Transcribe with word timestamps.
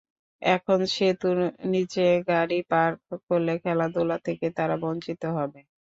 এখন 0.41 0.79
সেতুর 0.93 1.37
নিচে 1.71 2.01
গাড়ি 2.29 2.59
পার্ক 2.71 2.97
করলে 3.27 3.53
খেলাধুলা 3.63 4.17
থেকে 4.27 4.47
তারা 4.57 4.75
বঞ্চিত 4.83 5.21
হবে। 5.37 5.59